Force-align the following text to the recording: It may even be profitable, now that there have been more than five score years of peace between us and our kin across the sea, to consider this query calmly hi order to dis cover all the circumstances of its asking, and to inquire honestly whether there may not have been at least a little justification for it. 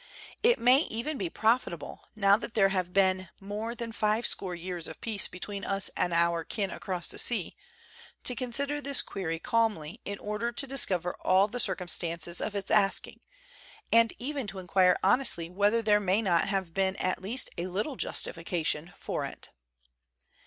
It 0.41 0.57
may 0.57 0.79
even 0.79 1.19
be 1.19 1.29
profitable, 1.29 2.09
now 2.15 2.35
that 2.35 2.55
there 2.55 2.69
have 2.69 2.91
been 2.91 3.29
more 3.39 3.75
than 3.75 3.91
five 3.91 4.25
score 4.25 4.55
years 4.55 4.87
of 4.87 4.99
peace 4.99 5.27
between 5.27 5.63
us 5.63 5.91
and 5.95 6.11
our 6.11 6.43
kin 6.43 6.71
across 6.71 7.07
the 7.09 7.19
sea, 7.19 7.55
to 8.23 8.33
consider 8.33 8.81
this 8.81 9.03
query 9.03 9.37
calmly 9.37 10.01
hi 10.07 10.15
order 10.15 10.51
to 10.51 10.65
dis 10.65 10.87
cover 10.87 11.15
all 11.21 11.47
the 11.47 11.59
circumstances 11.59 12.41
of 12.41 12.55
its 12.55 12.71
asking, 12.71 13.19
and 13.91 14.13
to 14.19 14.57
inquire 14.57 14.97
honestly 15.03 15.51
whether 15.51 15.83
there 15.83 15.99
may 15.99 16.23
not 16.23 16.47
have 16.47 16.73
been 16.73 16.95
at 16.95 17.21
least 17.21 17.51
a 17.59 17.67
little 17.67 17.95
justification 17.95 18.93
for 18.97 19.23
it. 19.23 19.49